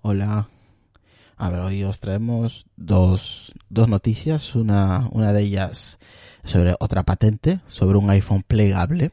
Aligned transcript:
Hola. 0.00 0.48
A 1.36 1.48
ver, 1.50 1.60
hoy 1.60 1.82
os 1.82 1.98
traemos 1.98 2.66
dos, 2.76 3.52
dos 3.68 3.88
noticias. 3.88 4.54
Una, 4.54 5.08
una 5.10 5.32
de 5.32 5.42
ellas 5.42 5.98
sobre 6.44 6.74
otra 6.78 7.02
patente, 7.02 7.60
sobre 7.66 7.98
un 7.98 8.08
iPhone 8.10 8.44
plegable. 8.46 9.10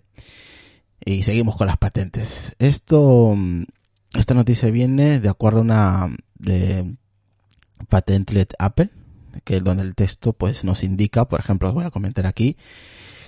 Y 1.03 1.23
seguimos 1.23 1.55
con 1.55 1.67
las 1.67 1.77
patentes. 1.77 2.55
Esto, 2.59 3.35
esta 4.13 4.33
noticia 4.35 4.69
viene 4.69 5.19
de 5.19 5.29
acuerdo 5.29 5.59
a 5.59 5.63
una 5.63 6.07
de 6.35 6.95
Patentlet 7.89 8.53
Apple, 8.59 8.89
que 9.45 9.61
donde 9.61 9.83
el 9.83 9.95
texto 9.95 10.33
pues 10.33 10.65
nos 10.65 10.83
indica, 10.83 11.25
por 11.29 11.39
ejemplo, 11.39 11.69
os 11.69 11.75
voy 11.75 11.85
a 11.85 11.91
comentar 11.91 12.25
aquí, 12.25 12.57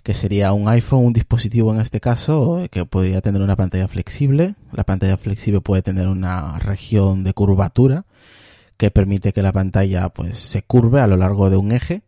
que 0.03 0.13
sería 0.13 0.51
un 0.51 0.67
iPhone, 0.67 1.05
un 1.05 1.13
dispositivo 1.13 1.73
en 1.73 1.79
este 1.79 2.01
caso, 2.01 2.67
que 2.69 2.85
podría 2.85 3.21
tener 3.21 3.41
una 3.41 3.55
pantalla 3.55 3.87
flexible. 3.87 4.55
La 4.73 4.83
pantalla 4.83 5.17
flexible 5.17 5.61
puede 5.61 5.81
tener 5.81 6.07
una 6.07 6.59
región 6.59 7.23
de 7.23 7.33
curvatura 7.33 8.05
que 8.77 8.91
permite 8.91 9.33
que 9.33 9.41
la 9.41 9.51
pantalla 9.51 10.09
pues 10.09 10.37
se 10.37 10.61
curve 10.61 11.01
a 11.01 11.07
lo 11.07 11.17
largo 11.17 11.49
de 11.49 11.57
un 11.57 11.71
eje 11.71 12.03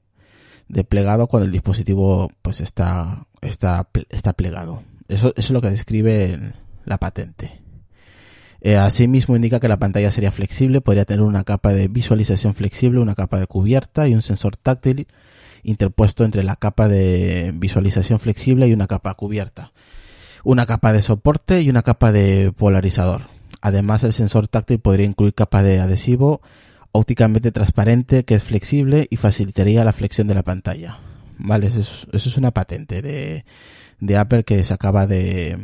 de 0.67 0.83
plegado 0.83 1.27
cuando 1.27 1.45
el 1.45 1.51
dispositivo 1.51 2.31
pues 2.41 2.61
está 2.61 3.27
está 3.41 3.89
está 4.09 4.33
plegado. 4.33 4.83
Eso, 5.07 5.33
es 5.35 5.49
lo 5.49 5.61
que 5.61 5.71
describe 5.71 6.53
la 6.85 6.99
patente. 6.99 7.61
Eh, 8.61 8.75
asimismo 8.75 9.35
indica 9.35 9.59
que 9.59 9.67
la 9.67 9.79
pantalla 9.79 10.11
sería 10.11 10.31
flexible, 10.31 10.81
podría 10.81 11.05
tener 11.05 11.21
una 11.21 11.43
capa 11.43 11.73
de 11.73 11.87
visualización 11.87 12.55
flexible, 12.55 12.99
una 12.99 13.15
capa 13.15 13.39
de 13.39 13.47
cubierta 13.47 14.07
y 14.07 14.13
un 14.13 14.21
sensor 14.21 14.57
táctil 14.57 15.07
interpuesto 15.63 16.23
entre 16.23 16.43
la 16.43 16.55
capa 16.55 16.87
de 16.87 17.51
visualización 17.55 18.19
flexible 18.19 18.67
y 18.67 18.73
una 18.73 18.87
capa 18.87 19.13
cubierta. 19.13 19.71
Una 20.43 20.65
capa 20.65 20.93
de 20.93 21.01
soporte 21.01 21.61
y 21.61 21.69
una 21.69 21.83
capa 21.83 22.11
de 22.11 22.51
polarizador. 22.51 23.23
Además, 23.61 24.03
el 24.03 24.13
sensor 24.13 24.47
táctil 24.47 24.79
podría 24.79 25.05
incluir 25.05 25.33
capa 25.33 25.61
de 25.63 25.79
adhesivo 25.79 26.41
ópticamente 26.91 27.51
transparente 27.51 28.23
que 28.23 28.35
es 28.35 28.43
flexible 28.43 29.07
y 29.09 29.17
facilitaría 29.17 29.83
la 29.83 29.93
flexión 29.93 30.27
de 30.27 30.35
la 30.35 30.43
pantalla. 30.43 30.99
Vale, 31.37 31.67
eso 31.67 32.07
es, 32.11 32.37
una 32.37 32.51
patente 32.51 33.01
de, 33.01 33.45
de 33.99 34.17
Apple 34.17 34.43
que 34.43 34.63
se 34.63 34.73
acaba 34.73 35.07
de, 35.07 35.57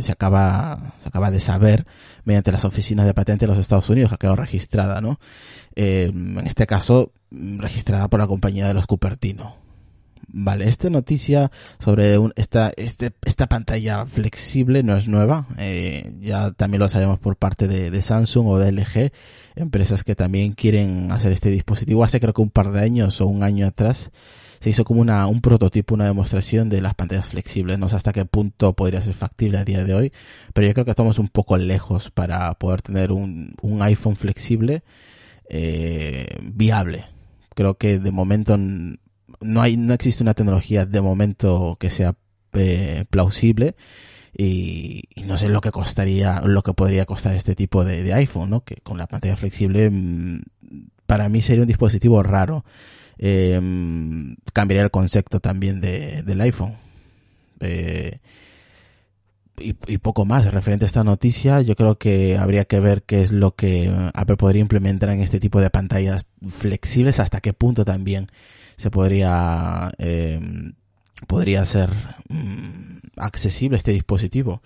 se 0.00 0.12
acaba, 0.12 0.94
se 1.02 1.08
acaba 1.08 1.30
de 1.30 1.40
saber 1.40 1.86
mediante 2.24 2.52
las 2.52 2.64
oficinas 2.64 3.06
de 3.06 3.14
patente 3.14 3.46
de 3.46 3.52
los 3.52 3.58
Estados 3.58 3.88
Unidos, 3.88 4.10
que 4.10 4.14
ha 4.16 4.18
quedado 4.18 4.36
registrada, 4.36 5.00
¿no? 5.00 5.18
Eh, 5.74 6.10
en 6.12 6.46
este 6.46 6.66
caso, 6.66 7.12
registrada 7.30 8.08
por 8.08 8.20
la 8.20 8.26
compañía 8.26 8.66
de 8.66 8.74
los 8.74 8.86
Cupertino. 8.86 9.66
Vale, 10.28 10.68
esta 10.68 10.90
noticia 10.90 11.50
sobre 11.78 12.16
esta, 12.34 12.72
este, 12.76 13.12
esta 13.24 13.46
pantalla 13.46 14.04
flexible 14.06 14.82
no 14.82 14.96
es 14.96 15.06
nueva, 15.06 15.46
eh, 15.58 16.12
ya 16.20 16.50
también 16.50 16.80
lo 16.80 16.88
sabemos 16.88 17.18
por 17.18 17.36
parte 17.36 17.68
de, 17.68 18.02
Samsung 18.02 18.46
o 18.48 18.58
de 18.58 18.72
LG, 18.72 19.12
empresas 19.54 20.02
que 20.02 20.14
también 20.16 20.52
quieren 20.52 21.12
hacer 21.12 21.32
este 21.32 21.48
dispositivo. 21.50 22.04
Hace 22.04 22.20
creo 22.20 22.34
que 22.34 22.42
un 22.42 22.50
par 22.50 22.72
de 22.72 22.80
años 22.80 23.20
o 23.20 23.26
un 23.26 23.44
año 23.44 23.66
atrás 23.66 24.10
se 24.60 24.70
hizo 24.70 24.84
como 24.84 25.00
una, 25.00 25.26
un 25.26 25.40
prototipo, 25.40 25.94
una 25.94 26.06
demostración 26.06 26.68
de 26.68 26.80
las 26.80 26.94
pantallas 26.94 27.28
flexibles. 27.28 27.78
No 27.78 27.88
sé 27.88 27.96
hasta 27.96 28.12
qué 28.12 28.24
punto 28.24 28.74
podría 28.74 29.02
ser 29.02 29.14
factible 29.14 29.58
a 29.58 29.64
día 29.64 29.84
de 29.84 29.94
hoy, 29.94 30.12
pero 30.54 30.66
yo 30.66 30.74
creo 30.74 30.84
que 30.84 30.90
estamos 30.90 31.18
un 31.18 31.28
poco 31.28 31.56
lejos 31.56 32.10
para 32.10 32.52
poder 32.54 32.82
tener 32.82 33.12
un, 33.12 33.54
un 33.62 33.82
iPhone 33.82 34.16
flexible 34.16 34.82
eh, 35.48 36.26
viable. 36.42 37.06
Creo 37.54 37.76
que 37.76 37.98
de 37.98 38.10
momento 38.10 38.58
no 38.58 39.62
hay, 39.62 39.76
no 39.76 39.94
existe 39.94 40.22
una 40.22 40.34
tecnología 40.34 40.86
de 40.86 41.00
momento 41.00 41.76
que 41.80 41.90
sea 41.90 42.16
eh, 42.52 43.04
plausible 43.10 43.76
y, 44.36 45.04
no 45.24 45.38
sé 45.38 45.48
lo 45.48 45.60
que 45.60 45.70
costaría, 45.70 46.42
lo 46.42 46.62
que 46.62 46.74
podría 46.74 47.06
costar 47.06 47.34
este 47.34 47.54
tipo 47.54 47.84
de, 47.84 48.02
de 48.02 48.14
iPhone, 48.14 48.50
¿no? 48.50 48.64
Que 48.64 48.76
con 48.76 48.98
la 48.98 49.06
pantalla 49.06 49.36
flexible 49.36 49.90
mm, 49.90 50.42
para 51.06 51.28
mí 51.28 51.40
sería 51.40 51.62
un 51.62 51.68
dispositivo 51.68 52.22
raro 52.22 52.64
eh, 53.18 53.60
cambiaría 54.52 54.84
el 54.84 54.90
concepto 54.90 55.40
también 55.40 55.80
de, 55.80 56.22
del 56.22 56.40
iPhone. 56.40 56.74
Eh, 57.60 58.18
y, 59.58 59.74
y, 59.86 59.98
poco 59.98 60.26
más 60.26 60.52
referente 60.52 60.84
a 60.84 60.86
esta 60.86 61.02
noticia. 61.02 61.62
Yo 61.62 61.76
creo 61.76 61.96
que 61.96 62.36
habría 62.36 62.66
que 62.66 62.78
ver 62.78 63.04
qué 63.04 63.22
es 63.22 63.32
lo 63.32 63.54
que 63.54 63.90
Apple 64.12 64.36
podría 64.36 64.60
implementar 64.60 65.08
en 65.08 65.20
este 65.20 65.40
tipo 65.40 65.60
de 65.60 65.70
pantallas 65.70 66.26
flexibles, 66.46 67.20
hasta 67.20 67.40
qué 67.40 67.54
punto 67.54 67.86
también 67.86 68.26
se 68.76 68.90
podría 68.90 69.90
eh, 69.96 70.38
podría 71.26 71.64
ser 71.64 71.90
mm, 72.28 72.98
accesible 73.16 73.78
este 73.78 73.92
dispositivo. 73.92 74.62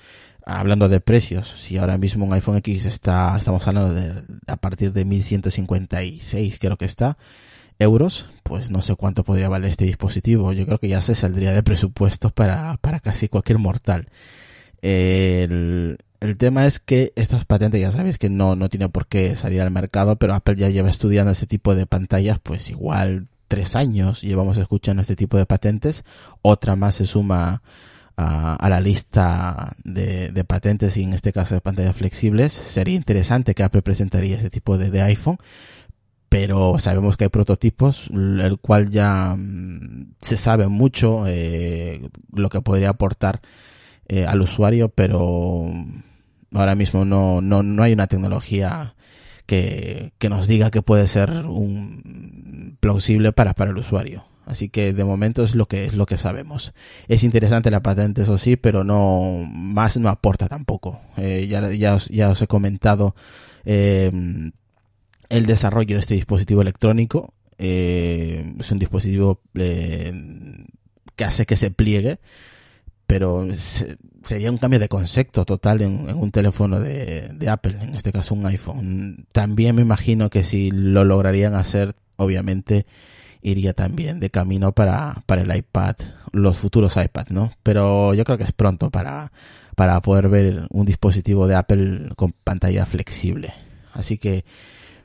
Hablando 0.46 0.88
de 0.88 1.00
precios, 1.00 1.48
si 1.58 1.78
ahora 1.78 1.98
mismo 1.98 2.24
un 2.24 2.32
iPhone 2.32 2.56
X 2.56 2.86
está, 2.86 3.36
estamos 3.38 3.66
hablando 3.66 3.94
de 3.94 4.22
a 4.46 4.56
partir 4.56 4.92
de 4.92 5.04
1156, 5.04 6.58
creo 6.58 6.76
que 6.76 6.84
está, 6.84 7.18
euros, 7.78 8.26
pues 8.42 8.70
no 8.70 8.82
sé 8.82 8.94
cuánto 8.96 9.24
podría 9.24 9.48
valer 9.48 9.70
este 9.70 9.84
dispositivo. 9.84 10.52
Yo 10.52 10.66
creo 10.66 10.78
que 10.78 10.88
ya 10.88 11.02
se 11.02 11.14
saldría 11.14 11.52
de 11.52 11.62
presupuestos 11.62 12.32
para, 12.32 12.76
para 12.78 13.00
casi 13.00 13.28
cualquier 13.28 13.58
mortal. 13.58 14.08
El, 14.82 15.98
el 16.20 16.36
tema 16.36 16.66
es 16.66 16.78
que 16.78 17.12
estas 17.16 17.44
patentes 17.44 17.80
ya 17.80 17.92
sabéis 17.92 18.18
que 18.18 18.28
no, 18.30 18.54
no 18.54 18.68
tiene 18.68 18.88
por 18.88 19.06
qué 19.06 19.36
salir 19.36 19.60
al 19.62 19.70
mercado, 19.70 20.16
pero 20.16 20.34
Apple 20.34 20.56
ya 20.56 20.68
lleva 20.68 20.90
estudiando 20.90 21.32
este 21.32 21.46
tipo 21.46 21.74
de 21.74 21.86
pantallas, 21.86 22.38
pues 22.38 22.68
igual 22.70 23.28
tres 23.48 23.74
años 23.74 24.22
llevamos 24.22 24.56
escuchando 24.58 25.02
este 25.02 25.16
tipo 25.16 25.36
de 25.36 25.46
patentes. 25.46 26.04
Otra 26.42 26.76
más 26.76 26.94
se 26.94 27.06
suma 27.06 27.62
a, 28.16 28.54
a 28.54 28.68
la 28.68 28.80
lista 28.80 29.74
de, 29.84 30.30
de, 30.30 30.44
patentes 30.44 30.96
y 30.96 31.02
en 31.02 31.12
este 31.12 31.32
caso 31.32 31.54
de 31.54 31.60
pantallas 31.60 31.96
flexibles. 31.96 32.52
Sería 32.52 32.94
interesante 32.94 33.54
que 33.54 33.62
Apple 33.62 33.82
presentaría 33.82 34.36
este 34.36 34.50
tipo 34.50 34.78
de, 34.78 35.02
iPhone 35.02 35.38
pero 36.28 36.78
sabemos 36.78 37.16
que 37.16 37.24
hay 37.24 37.30
prototipos, 37.30 38.08
el 38.12 38.58
cual 38.60 38.88
ya 38.88 39.34
mm, 39.36 40.14
se 40.20 40.36
sabe 40.36 40.68
mucho 40.68 41.24
eh, 41.26 42.00
lo 42.32 42.48
que 42.48 42.60
podría 42.60 42.90
aportar 42.90 43.40
eh, 44.08 44.26
al 44.26 44.40
usuario, 44.40 44.90
pero 44.90 45.64
ahora 46.52 46.74
mismo 46.76 47.04
no, 47.04 47.40
no, 47.40 47.64
no 47.64 47.82
hay 47.82 47.92
una 47.92 48.06
tecnología 48.06 48.94
que, 49.46 50.12
que 50.18 50.28
nos 50.28 50.46
diga 50.46 50.70
que 50.70 50.82
puede 50.82 51.08
ser 51.08 51.30
un 51.46 52.76
plausible 52.78 53.32
para, 53.32 53.54
para 53.54 53.72
el 53.72 53.78
usuario. 53.78 54.24
Así 54.50 54.68
que 54.68 54.92
de 54.92 55.04
momento 55.04 55.44
es 55.44 55.54
lo 55.54 55.66
que 55.66 55.84
es 55.86 55.94
lo 55.94 56.06
que 56.06 56.18
sabemos. 56.18 56.74
Es 57.06 57.22
interesante 57.22 57.70
la 57.70 57.82
patente, 57.82 58.22
eso 58.22 58.36
sí, 58.36 58.56
pero 58.56 58.82
no 58.82 59.48
más 59.52 59.96
no 59.96 60.08
aporta 60.08 60.48
tampoco. 60.48 61.00
Eh, 61.16 61.46
ya, 61.48 61.70
ya, 61.72 61.94
os, 61.94 62.08
ya 62.08 62.28
os 62.28 62.42
he 62.42 62.48
comentado 62.48 63.14
eh, 63.64 64.10
el 65.28 65.46
desarrollo 65.46 65.94
de 65.94 66.00
este 66.00 66.14
dispositivo 66.14 66.62
electrónico. 66.62 67.32
Eh, 67.58 68.54
es 68.58 68.70
un 68.72 68.80
dispositivo 68.80 69.40
que 69.54 71.24
hace 71.24 71.46
que 71.46 71.56
se 71.56 71.70
pliegue, 71.70 72.18
pero 73.06 73.46
sería 74.24 74.50
un 74.50 74.58
cambio 74.58 74.80
de 74.80 74.88
concepto 74.88 75.44
total 75.44 75.82
en, 75.82 76.12
un 76.12 76.32
teléfono 76.32 76.80
de, 76.80 77.48
Apple, 77.48 77.76
en 77.80 77.94
este 77.94 78.10
caso 78.10 78.34
un 78.34 78.46
iPhone. 78.46 79.26
También 79.30 79.76
me 79.76 79.82
imagino 79.82 80.28
que 80.28 80.42
si 80.42 80.72
lo 80.72 81.04
lograrían 81.04 81.54
hacer, 81.54 81.94
obviamente 82.16 82.86
iría 83.42 83.72
también 83.72 84.20
de 84.20 84.30
camino 84.30 84.72
para, 84.72 85.22
para 85.26 85.42
el 85.42 85.54
iPad, 85.54 85.96
los 86.32 86.58
futuros 86.58 86.96
iPad, 86.96 87.26
¿no? 87.30 87.52
Pero 87.62 88.14
yo 88.14 88.24
creo 88.24 88.38
que 88.38 88.44
es 88.44 88.52
pronto 88.52 88.90
para, 88.90 89.32
para 89.76 90.00
poder 90.00 90.28
ver 90.28 90.66
un 90.70 90.86
dispositivo 90.86 91.46
de 91.46 91.56
Apple 91.56 92.10
con 92.16 92.32
pantalla 92.32 92.86
flexible. 92.86 93.54
Así 93.92 94.18
que 94.18 94.44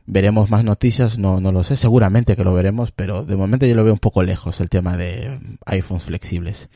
veremos 0.06 0.50
más 0.50 0.64
noticias, 0.64 1.18
no, 1.18 1.40
no 1.40 1.52
lo 1.52 1.64
sé, 1.64 1.78
seguramente 1.78 2.36
que 2.36 2.44
lo 2.44 2.54
veremos, 2.54 2.92
pero 2.92 3.24
de 3.24 3.36
momento 3.36 3.66
yo 3.66 3.76
lo 3.76 3.84
veo 3.84 3.94
un 3.94 4.00
poco 4.00 4.24
lejos 4.24 4.60
el 4.60 4.70
tema 4.70 4.98
de 4.98 5.40
iPhones 5.66 6.04
flexibles. 6.06 6.70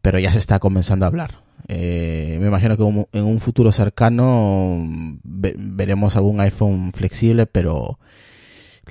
Pero 0.00 0.18
ya 0.18 0.32
se 0.32 0.38
está 0.38 0.58
comenzando 0.58 1.06
a 1.06 1.08
hablar. 1.08 1.42
Eh, 1.68 2.38
me 2.40 2.48
imagino 2.48 2.76
que 2.76 2.82
en 3.18 3.24
un 3.24 3.40
futuro 3.40 3.70
cercano 3.70 4.84
veremos 5.22 6.16
algún 6.16 6.40
iPhone 6.40 6.92
flexible, 6.92 7.46
pero 7.46 7.98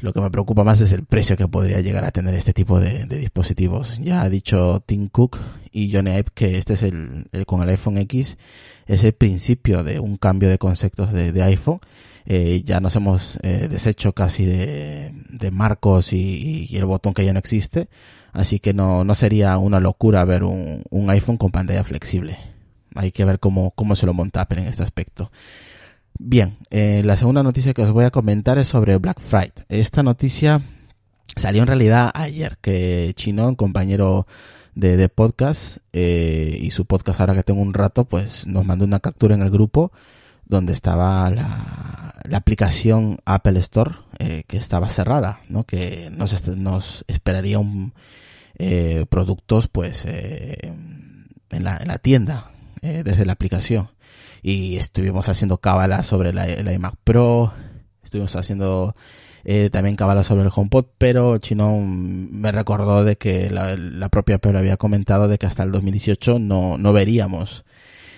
lo 0.01 0.13
que 0.13 0.21
me 0.21 0.31
preocupa 0.31 0.63
más 0.63 0.81
es 0.81 0.91
el 0.91 1.05
precio 1.05 1.37
que 1.37 1.47
podría 1.47 1.79
llegar 1.79 2.05
a 2.05 2.11
tener 2.11 2.33
este 2.33 2.53
tipo 2.53 2.79
de, 2.79 3.05
dispositivos. 3.05 3.99
Ya 3.99 4.21
ha 4.21 4.29
dicho 4.29 4.81
Tim 4.85 5.07
Cook 5.09 5.37
y 5.71 5.91
Johnny 5.91 6.11
Ive 6.11 6.25
que 6.33 6.57
este 6.57 6.73
es 6.73 6.83
el, 6.83 7.27
con 7.45 7.61
el 7.61 7.69
iPhone 7.69 7.97
X 7.99 8.37
es 8.87 9.03
el 9.03 9.13
principio 9.13 9.83
de 9.83 9.99
un 9.99 10.17
cambio 10.17 10.49
de 10.49 10.57
conceptos 10.57 11.13
de, 11.13 11.43
iPhone. 11.43 11.79
Eh, 12.25 12.63
ya 12.65 12.79
nos 12.79 12.95
hemos 12.95 13.37
eh, 13.43 13.67
deshecho 13.69 14.13
casi 14.13 14.45
de, 14.45 15.13
marcos 15.51 16.13
y, 16.13 16.75
el 16.75 16.85
botón 16.85 17.13
que 17.13 17.23
ya 17.23 17.33
no 17.33 17.39
existe. 17.39 17.87
Así 18.33 18.59
que 18.59 18.73
no, 18.73 19.03
no 19.03 19.13
sería 19.13 19.57
una 19.57 19.79
locura 19.79 20.25
ver 20.25 20.43
un, 20.43 20.83
un 20.89 21.09
iPhone 21.09 21.37
con 21.37 21.51
pantalla 21.51 21.83
flexible. 21.83 22.37
Hay 22.95 23.11
que 23.11 23.23
ver 23.23 23.39
cómo, 23.39 23.71
cómo 23.71 23.95
se 23.95 24.05
lo 24.05 24.13
monta 24.13 24.41
Apple 24.41 24.61
en 24.61 24.67
este 24.67 24.83
aspecto. 24.83 25.31
Bien, 26.19 26.57
eh, 26.69 27.01
la 27.03 27.17
segunda 27.17 27.43
noticia 27.43 27.73
que 27.73 27.81
os 27.81 27.91
voy 27.91 28.05
a 28.05 28.11
comentar 28.11 28.57
es 28.57 28.67
sobre 28.67 28.97
Black 28.97 29.19
Friday. 29.19 29.51
Esta 29.69 30.03
noticia 30.03 30.61
salió 31.35 31.61
en 31.61 31.67
realidad 31.67 32.11
ayer, 32.13 32.57
que 32.61 33.13
Chino, 33.15 33.47
un 33.47 33.55
compañero 33.55 34.27
de, 34.75 34.97
de 34.97 35.09
podcast, 35.09 35.77
eh, 35.93 36.57
y 36.61 36.71
su 36.71 36.85
podcast 36.85 37.19
ahora 37.19 37.35
que 37.35 37.43
tengo 37.43 37.61
un 37.61 37.73
rato, 37.73 38.05
pues 38.05 38.45
nos 38.45 38.65
mandó 38.65 38.85
una 38.85 38.99
captura 38.99 39.35
en 39.35 39.41
el 39.41 39.49
grupo 39.49 39.91
donde 40.45 40.73
estaba 40.73 41.29
la, 41.29 42.13
aplicación 42.33 43.17
Apple 43.25 43.59
Store 43.59 43.95
eh, 44.19 44.43
que 44.47 44.57
estaba 44.57 44.89
cerrada, 44.89 45.41
¿no? 45.49 45.63
Que 45.63 46.11
nos, 46.15 46.57
nos 46.57 47.03
esperaría 47.07 47.57
un, 47.57 47.93
eh, 48.63 49.07
productos 49.09 49.67
pues 49.67 50.05
eh, 50.05 50.71
en, 51.49 51.63
la, 51.63 51.77
en 51.77 51.87
la 51.87 51.97
tienda 51.97 52.51
eh, 52.83 53.01
desde 53.03 53.25
la 53.25 53.33
aplicación 53.33 53.89
y 54.41 54.77
estuvimos 54.77 55.29
haciendo 55.29 55.57
cábala 55.57 56.03
sobre 56.03 56.33
la, 56.33 56.47
iMac 56.49 56.95
Pro, 57.03 57.53
estuvimos 58.03 58.35
haciendo 58.35 58.95
eh, 59.43 59.69
también 59.71 59.95
cábala 59.95 60.23
sobre 60.23 60.43
el 60.43 60.51
HomePod, 60.53 60.85
pero 60.97 61.37
Chino 61.37 61.77
me 61.79 62.51
recordó 62.51 63.03
de 63.03 63.17
que 63.17 63.49
la, 63.49 63.75
la 63.75 64.09
propia 64.09 64.35
Apple 64.35 64.57
había 64.57 64.77
comentado 64.77 65.27
de 65.27 65.37
que 65.37 65.47
hasta 65.47 65.63
el 65.63 65.71
2018 65.71 66.39
no, 66.39 66.77
no 66.77 66.93
veríamos 66.93 67.65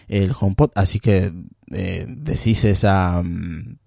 el 0.08 0.34
HomePod, 0.38 0.72
así 0.76 1.00
que 1.00 1.32
eh, 1.72 2.06
deshice 2.08 2.72
esa, 2.72 3.22
mm, 3.22 3.78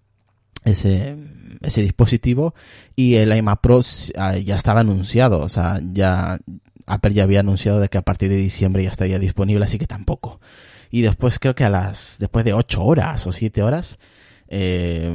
ese, 0.65 1.17
ese 1.63 1.83
dispositivo 1.83 2.55
y 2.95 3.15
el 3.15 3.35
iMac 3.37 3.61
Pro 3.61 3.81
ah, 4.17 4.37
ya 4.37 4.57
estaba 4.57 4.81
anunciado, 4.81 5.41
o 5.41 5.49
sea, 5.49 5.81
ya 5.93 6.39
Apple 6.87 7.15
ya 7.15 7.25
había 7.25 7.41
anunciado 7.41 7.81
de 7.81 7.89
que 7.89 7.99
a 7.99 8.03
partir 8.03 8.29
de 8.29 8.37
diciembre 8.37 8.83
ya 8.83 8.91
estaría 8.91 9.19
disponible, 9.19 9.65
así 9.65 9.79
que 9.79 9.87
tampoco. 9.87 10.41
Y 10.97 11.03
después 11.03 11.39
creo 11.39 11.55
que 11.55 11.63
a 11.63 11.69
las, 11.69 12.17
después 12.19 12.43
de 12.47 12.55
8 12.55 12.83
horas 12.83 13.27
o 13.27 13.33
7 13.35 13.63
horas, 13.63 13.99
eh, 14.49 15.13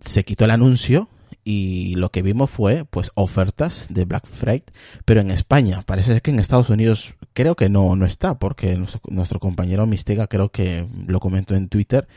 se 0.00 0.24
quitó 0.24 0.46
el 0.46 0.52
anuncio 0.52 1.10
y 1.44 1.96
lo 1.96 2.10
que 2.10 2.22
vimos 2.22 2.48
fue 2.48 2.86
pues 2.86 3.10
ofertas 3.14 3.88
de 3.90 4.06
Black 4.06 4.26
Friday, 4.26 4.64
pero 5.04 5.20
en 5.20 5.30
España. 5.30 5.82
Parece 5.82 6.22
que 6.22 6.30
en 6.30 6.40
Estados 6.40 6.70
Unidos 6.70 7.14
creo 7.34 7.56
que 7.56 7.68
no, 7.68 7.94
no 7.94 8.06
está, 8.06 8.38
porque 8.38 8.82
nuestro, 9.10 9.38
compañero 9.38 9.86
Mistega 9.86 10.28
creo 10.28 10.50
que 10.50 10.88
lo 11.06 11.20
comentó 11.20 11.54
en 11.54 11.68
Twitter 11.68 12.08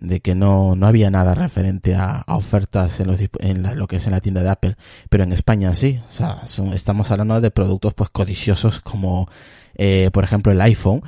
de 0.00 0.18
que 0.18 0.34
no, 0.34 0.74
no 0.74 0.84
había 0.88 1.12
nada 1.12 1.36
referente 1.36 1.94
a, 1.94 2.24
ofertas 2.26 2.98
en, 2.98 3.06
los, 3.06 3.20
en 3.38 3.78
lo 3.78 3.86
que 3.86 3.98
es 3.98 4.06
en 4.06 4.14
la 4.14 4.20
tienda 4.20 4.42
de 4.42 4.48
Apple, 4.48 4.76
pero 5.10 5.22
en 5.22 5.32
España 5.32 5.72
sí, 5.76 6.00
o 6.08 6.12
sea, 6.12 6.44
son, 6.44 6.72
estamos 6.72 7.12
hablando 7.12 7.40
de 7.40 7.52
productos 7.52 7.94
pues 7.94 8.10
codiciosos 8.10 8.80
como 8.80 9.28
eh, 9.76 10.10
por 10.12 10.24
ejemplo 10.24 10.50
el 10.50 10.60
iPhone 10.60 11.02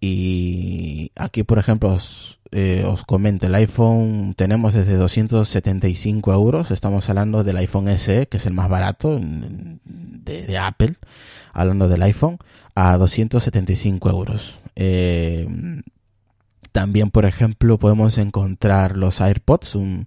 y 0.00 1.12
aquí 1.16 1.42
por 1.42 1.58
ejemplo 1.58 1.92
os, 1.92 2.40
eh, 2.52 2.84
os 2.86 3.04
comento, 3.04 3.46
el 3.46 3.54
iPhone 3.54 4.34
tenemos 4.34 4.74
desde 4.74 4.96
275 4.96 6.32
euros, 6.32 6.70
estamos 6.70 7.08
hablando 7.08 7.44
del 7.44 7.58
iPhone 7.58 7.88
SE, 7.98 8.26
que 8.26 8.38
es 8.38 8.46
el 8.46 8.54
más 8.54 8.68
barato 8.68 9.18
de, 9.20 10.46
de 10.46 10.58
Apple, 10.58 10.96
hablando 11.52 11.88
del 11.88 12.02
iPhone, 12.02 12.38
a 12.74 12.96
275 12.96 14.10
euros. 14.10 14.58
Eh, 14.76 15.46
también, 16.72 17.10
por 17.10 17.26
ejemplo, 17.26 17.78
podemos 17.78 18.16
encontrar 18.18 18.96
los 18.96 19.20
AirPods, 19.20 19.74
un, 19.74 20.06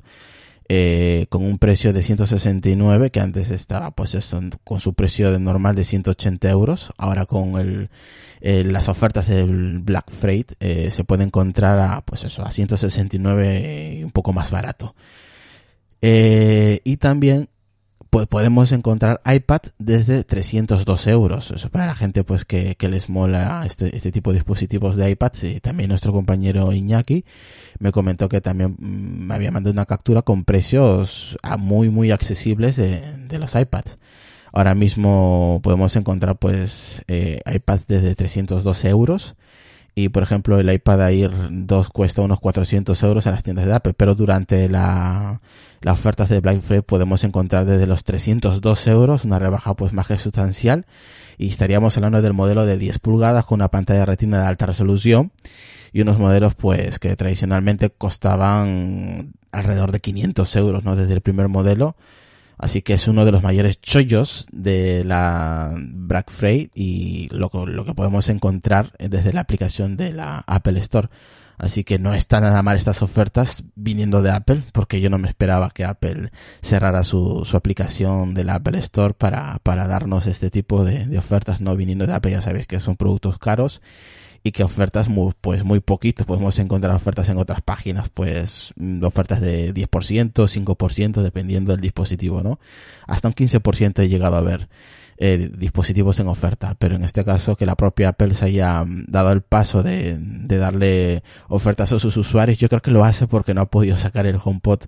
eh, 0.70 1.28
con 1.30 1.44
un 1.44 1.58
precio 1.58 1.94
de 1.94 2.02
169, 2.02 3.12
que 3.12 3.20
antes 3.20 3.52
estaba, 3.52 3.92
pues 3.92 4.16
eso, 4.16 4.40
con 4.64 4.80
su 4.80 4.94
precio 4.94 5.32
de 5.32 5.40
normal 5.40 5.76
de 5.76 5.86
180 5.86 6.50
euros. 6.50 6.92
Ahora 6.98 7.26
con 7.26 7.58
el, 7.60 7.90
eh, 8.42 8.64
las 8.64 8.90
ofertas 8.90 9.28
del 9.28 9.80
Black 9.80 10.12
Freight, 10.12 10.54
eh, 10.60 10.92
se 10.92 11.04
puede 11.04 11.24
encontrar 11.24 11.80
a, 11.80 12.02
pues 12.02 12.24
eso, 12.24 12.46
a 12.46 12.52
169 12.52 13.98
y 14.00 14.04
un 14.04 14.12
poco 14.12 14.34
más 14.34 14.52
barato. 14.52 14.96
Eh, 16.02 16.82
y 16.84 16.98
también 16.98 17.48
pues 18.14 18.28
podemos 18.28 18.72
encontrar 18.72 19.22
iPad 19.26 19.62
desde 19.80 20.24
302 20.24 21.08
euros. 21.08 21.50
Eso 21.50 21.72
para 21.72 21.88
la 21.88 21.96
gente 21.96 22.24
pues 22.24 22.46
que, 22.46 22.76
que 22.76 22.88
les 22.88 23.10
mola 23.10 23.64
este, 23.66 23.98
este 23.98 24.12
tipo 24.12 24.30
de 24.30 24.36
dispositivos 24.36 24.96
de 24.96 25.10
iPad. 25.10 25.32
Y 25.42 25.60
también 25.62 25.90
nuestro 25.90 26.14
compañero 26.14 26.72
Iñaki 26.72 27.26
me 27.80 27.92
comentó 27.92 28.30
que 28.30 28.40
también 28.40 28.76
mm, 28.78 29.26
me 29.26 29.34
había 29.34 29.50
mandado 29.50 29.74
una 29.74 29.88
captura 29.88 30.22
con 30.22 30.44
precios 30.44 31.40
muy 31.58 31.90
muy 31.90 32.12
accesibles 32.12 32.76
de, 32.76 33.02
de 33.18 33.40
los 33.40 33.56
iPads. 33.56 33.98
Ahora 34.52 34.76
mismo 34.76 35.60
podemos 35.64 35.96
encontrar 35.96 36.38
pues 36.38 37.02
eh, 37.08 37.40
iPads 37.52 37.88
desde 37.88 38.14
302 38.14 38.86
euros 38.86 39.36
y 39.96 40.10
por 40.10 40.24
ejemplo 40.24 40.60
el 40.60 40.72
iPad 40.72 41.10
Air 41.10 41.32
2 41.50 41.90
cuesta 41.90 42.22
unos 42.22 42.40
400 42.40 43.02
euros 43.04 43.26
en 43.26 43.34
las 43.34 43.44
tiendas 43.44 43.66
de 43.66 43.74
Apple, 43.74 43.94
pero 43.96 44.16
durante 44.16 44.68
la, 44.70 45.42
las 45.82 46.00
ofertas 46.00 46.30
de 46.30 46.40
Black 46.40 46.62
Friday 46.62 46.82
podemos 46.82 47.24
encontrar 47.24 47.66
desde 47.66 47.86
los 47.86 48.04
302 48.04 48.88
euros 48.88 49.26
una 49.26 49.40
rebaja 49.40 49.76
pues 49.76 49.94
más 49.94 50.08
que 50.08 50.18
sustancial 50.18 50.86
y 51.38 51.48
estaríamos 51.48 51.96
hablando 51.98 52.22
del 52.22 52.34
modelo 52.34 52.66
de 52.66 52.78
10 52.78 53.00
pulgadas 53.00 53.46
con 53.46 53.58
una 53.58 53.70
pantalla 53.70 54.06
retina 54.06 54.40
de 54.40 54.48
alta 54.48 54.66
resolución 54.66 55.32
y 55.92 56.02
unos 56.02 56.18
modelos 56.18 56.56
pues 56.56 57.00
que 57.00 57.16
tradicionalmente 57.16 57.92
costaban 57.92 59.34
alrededor 59.52 59.92
de 59.92 60.00
500 60.00 60.56
euros, 60.56 60.84
¿no? 60.84 60.96
Desde 60.96 61.14
el 61.14 61.22
primer 61.22 61.48
modelo 61.48 61.96
Así 62.58 62.82
que 62.82 62.94
es 62.94 63.08
uno 63.08 63.26
de 63.26 63.32
los 63.32 63.44
mayores 63.44 63.82
chollos 63.82 64.48
de 64.52 65.04
la 65.04 65.74
Black 65.76 66.32
Friday 66.32 66.72
y 66.74 67.30
lo, 67.30 67.50
que 67.50 67.94
podemos 67.94 68.30
encontrar 68.30 68.94
desde 69.00 69.34
la 69.34 69.42
aplicación 69.42 69.98
de 69.98 70.14
la 70.14 70.44
Apple 70.48 70.80
Store. 70.80 71.10
Así 71.58 71.84
que 71.84 72.00
no 72.00 72.14
está 72.14 72.40
nada 72.40 72.64
mal 72.64 72.78
estas 72.78 73.02
ofertas 73.02 73.64
viniendo 73.76 74.22
de 74.22 74.32
Apple, 74.32 74.64
porque 74.74 75.02
yo 75.02 75.10
no 75.10 75.18
me 75.18 75.28
esperaba 75.28 75.70
que 75.70 75.86
Apple 75.86 76.32
cerrara 76.62 77.04
su, 77.04 77.44
su 77.46 77.56
aplicación 77.56 78.34
de 78.34 78.44
la 78.44 78.56
Apple 78.56 78.80
Store 78.80 79.14
para, 79.14 79.60
para 79.62 79.88
darnos 79.88 80.26
este 80.28 80.50
tipo 80.50 80.84
de, 80.84 81.06
de 81.06 81.18
ofertas, 81.18 81.62
no 81.62 81.76
viniendo 81.76 82.08
de 82.08 82.14
Apple, 82.14 82.32
ya 82.32 82.42
sabéis 82.42 82.68
que 82.68 82.80
son 82.80 82.98
productos 82.98 83.38
caros 83.38 83.82
y 84.44 84.52
que 84.52 84.64
ofertas 84.64 85.08
muy, 85.08 85.34
pues 85.40 85.64
muy 85.64 85.80
poquitos, 85.80 86.26
podemos 86.26 86.60
encontrar 86.60 86.94
ofertas 86.94 87.30
en 87.30 87.38
otras 87.38 87.62
páginas, 87.62 88.10
pues 88.10 88.74
mm, 88.76 89.04
ofertas 89.04 89.40
de 89.40 89.74
10%, 89.74 90.34
5%, 90.34 91.22
dependiendo 91.22 91.72
del 91.72 91.80
dispositivo, 91.80 92.44
¿no? 92.44 92.60
Hasta 93.08 93.30
un 93.30 93.34
15% 93.34 94.04
he 94.04 94.10
llegado 94.10 94.36
a 94.36 94.42
ver 94.42 94.68
eh, 95.18 95.50
dispositivos 95.58 96.20
en 96.20 96.28
oferta, 96.28 96.76
pero 96.78 96.96
en 96.96 97.06
este 97.06 97.24
caso 97.24 97.56
que 97.56 97.66
la 97.66 97.76
propia 97.76 98.10
Apple 98.10 98.36
se 98.36 98.46
haya 98.46 98.84
mm, 98.84 99.06
dado 99.08 99.32
el 99.32 99.42
paso 99.42 99.82
de, 99.82 100.18
de 100.20 100.58
darle 100.58 101.24
ofertas 101.48 101.94
a 101.94 102.00
sus 102.00 102.18
usuarios, 102.18 102.58
yo 102.58 102.68
creo 102.68 102.82
que 102.82 102.92
lo 102.92 103.06
hace 103.06 103.28
porque 103.28 103.54
no 103.54 103.62
ha 103.62 103.70
podido 103.70 103.96
sacar 103.96 104.26
el 104.26 104.40
HomePod 104.44 104.82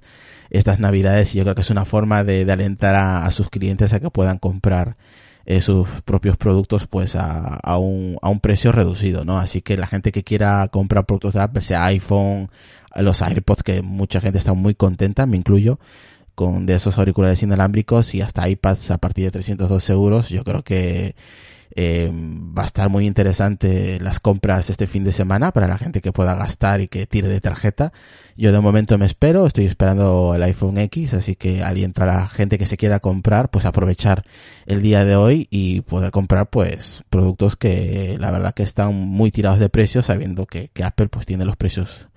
estas 0.49 0.79
navidades. 0.79 1.33
Y 1.33 1.37
yo 1.37 1.43
creo 1.43 1.55
que 1.55 1.61
es 1.61 1.69
una 1.69 1.85
forma 1.85 2.23
de, 2.23 2.43
de 2.43 2.51
alentar 2.51 2.95
a 2.95 3.29
sus 3.31 3.49
clientes 3.49 3.93
a 3.93 3.99
que 3.99 4.09
puedan 4.09 4.37
comprar 4.37 4.97
eh, 5.45 5.61
sus 5.61 5.87
propios 6.03 6.37
productos 6.37 6.87
pues 6.87 7.15
a, 7.15 7.55
a, 7.55 7.77
un, 7.77 8.17
a 8.21 8.29
un 8.29 8.39
precio 8.39 8.71
reducido, 8.71 9.25
¿no? 9.25 9.37
Así 9.37 9.61
que 9.61 9.77
la 9.77 9.87
gente 9.87 10.11
que 10.11 10.23
quiera 10.23 10.67
comprar 10.69 11.05
productos 11.05 11.33
de 11.35 11.41
Apple, 11.41 11.61
sea 11.61 11.85
iPhone, 11.85 12.49
los 12.95 13.21
AirPods, 13.21 13.63
que 13.63 13.81
mucha 13.81 14.21
gente 14.21 14.39
está 14.39 14.53
muy 14.53 14.73
contenta, 14.73 15.25
me 15.25 15.37
incluyo, 15.37 15.79
con 16.33 16.65
de 16.65 16.75
esos 16.75 16.97
auriculares 16.97 17.43
inalámbricos 17.43 18.13
y 18.15 18.21
hasta 18.21 18.47
iPads 18.47 18.91
a 18.91 18.97
partir 18.97 19.25
de 19.25 19.31
302 19.31 19.89
euros, 19.89 20.29
yo 20.29 20.43
creo 20.43 20.63
que 20.63 21.15
eh, 21.71 22.11
va 22.13 22.63
a 22.63 22.65
estar 22.65 22.89
muy 22.89 23.05
interesante 23.05 23.99
las 23.99 24.19
compras 24.19 24.69
este 24.69 24.87
fin 24.87 25.03
de 25.03 25.13
semana 25.13 25.51
para 25.51 25.67
la 25.67 25.77
gente 25.77 26.01
que 26.01 26.11
pueda 26.11 26.35
gastar 26.35 26.81
y 26.81 26.87
que 26.87 27.07
tire 27.07 27.27
de 27.27 27.41
tarjeta. 27.41 27.91
Yo 28.35 28.51
de 28.51 28.59
momento 28.59 28.97
me 28.97 29.05
espero, 29.05 29.45
estoy 29.45 29.65
esperando 29.65 30.33
el 30.35 30.43
iPhone 30.43 30.77
X, 30.77 31.13
así 31.13 31.35
que 31.35 31.63
aliento 31.63 32.03
a 32.03 32.05
la 32.05 32.27
gente 32.27 32.57
que 32.57 32.65
se 32.65 32.77
quiera 32.77 32.99
comprar, 32.99 33.49
pues 33.49 33.65
aprovechar 33.65 34.25
el 34.65 34.81
día 34.81 35.05
de 35.05 35.15
hoy 35.15 35.47
y 35.49 35.81
poder 35.81 36.11
comprar 36.11 36.49
pues 36.49 37.03
productos 37.09 37.55
que 37.55 38.17
la 38.19 38.31
verdad 38.31 38.53
que 38.53 38.63
están 38.63 38.93
muy 38.93 39.31
tirados 39.31 39.59
de 39.59 39.69
precios 39.69 40.07
sabiendo 40.07 40.45
que, 40.45 40.71
Apple 40.83 41.07
pues 41.07 41.25
tiene 41.25 41.45
los 41.45 41.57
precios 41.57 42.09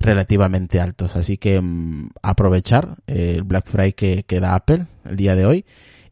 relativamente 0.00 0.80
altos. 0.80 1.16
Así 1.16 1.38
que 1.38 1.60
mmm, 1.60 2.10
aprovechar 2.22 2.96
el 3.06 3.44
Black 3.44 3.66
Friday 3.66 3.92
que, 3.92 4.24
que 4.24 4.40
da 4.40 4.54
Apple 4.54 4.86
el 5.04 5.16
día 5.16 5.36
de 5.36 5.46
hoy 5.46 5.64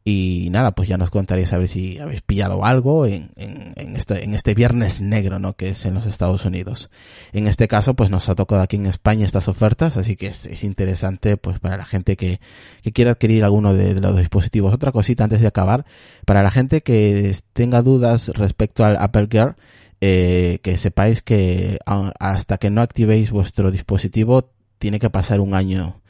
y 0.06 0.48
nada, 0.50 0.72
pues 0.72 0.86
ya 0.86 0.98
nos 0.98 1.08
contaréis 1.08 1.54
a 1.54 1.58
ver 1.58 1.66
si 1.66 1.98
habéis 1.98 2.20
pillado 2.20 2.62
algo 2.66 3.06
en, 3.06 3.30
en, 3.36 3.72
en, 3.76 3.96
este, 3.96 4.22
en 4.22 4.34
este 4.34 4.52
viernes 4.52 5.00
negro, 5.00 5.38
¿no? 5.38 5.54
Que 5.56 5.70
es 5.70 5.86
en 5.86 5.94
los 5.94 6.04
Estados 6.04 6.44
Unidos. 6.44 6.90
En 7.32 7.48
este 7.48 7.68
caso, 7.68 7.94
pues 7.94 8.10
nos 8.10 8.28
ha 8.28 8.34
tocado 8.34 8.60
aquí 8.60 8.76
en 8.76 8.84
España 8.84 9.24
estas 9.24 9.48
ofertas, 9.48 9.96
así 9.96 10.14
que 10.16 10.26
es, 10.26 10.44
es 10.44 10.62
interesante, 10.62 11.38
pues 11.38 11.58
para 11.58 11.78
la 11.78 11.86
gente 11.86 12.18
que, 12.18 12.38
que 12.82 12.92
quiera 12.92 13.12
adquirir 13.12 13.44
alguno 13.44 13.72
de, 13.72 13.98
los 13.98 14.18
dispositivos. 14.18 14.74
Otra 14.74 14.92
cosita 14.92 15.24
antes 15.24 15.40
de 15.40 15.46
acabar, 15.46 15.86
para 16.26 16.42
la 16.42 16.50
gente 16.50 16.82
que 16.82 17.34
tenga 17.54 17.80
dudas 17.80 18.28
respecto 18.28 18.84
al 18.84 18.98
Apple 18.98 19.28
Gear, 19.30 19.56
eh, 20.02 20.58
que 20.62 20.76
sepáis 20.76 21.22
que 21.22 21.78
hasta 22.18 22.58
que 22.58 22.68
no 22.68 22.82
activéis 22.82 23.30
vuestro 23.30 23.70
dispositivo, 23.70 24.50
tiene 24.78 24.98
que 24.98 25.08
pasar 25.08 25.40
un 25.40 25.54
año 25.54 26.02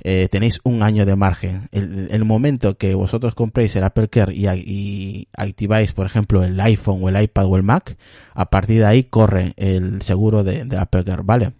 eh, 0.00 0.28
tenéis 0.30 0.60
un 0.62 0.82
año 0.82 1.04
de 1.06 1.16
margen. 1.16 1.68
El, 1.72 2.08
el, 2.10 2.24
momento 2.24 2.76
que 2.76 2.94
vosotros 2.94 3.34
compréis 3.34 3.74
el 3.76 3.84
Apple 3.84 4.08
Care 4.08 4.34
y, 4.34 5.28
activáis, 5.36 5.92
por 5.92 6.06
ejemplo, 6.06 6.44
el 6.44 6.58
iPhone 6.60 7.00
o 7.02 7.08
el 7.08 7.20
iPad 7.20 7.46
o 7.46 7.56
el 7.56 7.62
Mac, 7.62 7.96
a 8.34 8.48
partir 8.50 8.80
de 8.80 8.86
ahí 8.86 9.04
corre 9.04 9.54
el 9.56 10.02
seguro 10.02 10.44
de, 10.44 10.64
de 10.64 10.76
Apple 10.76 11.04
Care, 11.04 11.22
¿vale? 11.24 11.52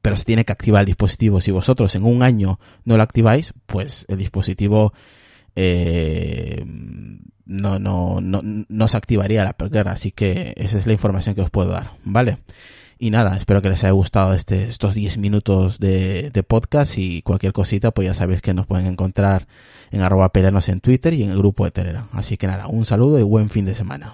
Pero 0.00 0.16
se 0.16 0.24
tiene 0.24 0.44
que 0.44 0.52
activar 0.52 0.80
el 0.80 0.86
dispositivo. 0.86 1.40
Si 1.40 1.50
vosotros 1.50 1.94
en 1.94 2.04
un 2.04 2.22
año 2.22 2.58
no 2.84 2.96
lo 2.96 3.02
activáis, 3.02 3.52
pues 3.66 4.06
el 4.08 4.18
dispositivo 4.18 4.92
eh, 5.56 6.64
no, 7.44 7.78
no, 7.78 8.20
no, 8.20 8.40
no 8.42 8.88
se 8.88 8.96
activaría 8.96 9.44
la 9.44 9.50
Apple 9.50 9.70
Care. 9.70 9.90
Así 9.90 10.12
que 10.12 10.54
esa 10.56 10.78
es 10.78 10.86
la 10.86 10.92
información 10.92 11.34
que 11.34 11.42
os 11.42 11.50
puedo 11.50 11.70
dar, 11.70 11.92
¿vale? 12.04 12.38
Y 13.00 13.10
nada, 13.10 13.36
espero 13.36 13.62
que 13.62 13.68
les 13.68 13.84
haya 13.84 13.92
gustado 13.92 14.34
este, 14.34 14.64
estos 14.64 14.94
10 14.94 15.18
minutos 15.18 15.78
de, 15.78 16.32
podcast 16.46 16.98
y 16.98 17.22
cualquier 17.22 17.52
cosita, 17.52 17.92
pues 17.92 18.06
ya 18.06 18.14
sabéis 18.14 18.42
que 18.42 18.54
nos 18.54 18.66
pueden 18.66 18.86
encontrar 18.86 19.46
en 19.90 20.02
arroba 20.02 20.30
peleanos 20.30 20.68
en 20.68 20.80
Twitter 20.80 21.14
y 21.14 21.22
en 21.22 21.30
el 21.30 21.38
grupo 21.38 21.64
de 21.64 21.70
Telegram. 21.70 22.08
Así 22.12 22.36
que 22.36 22.48
nada, 22.48 22.66
un 22.66 22.84
saludo 22.84 23.20
y 23.20 23.22
buen 23.22 23.50
fin 23.50 23.64
de 23.64 23.74
semana. 23.76 24.06